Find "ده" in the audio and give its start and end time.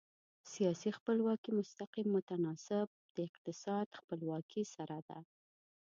5.07-5.19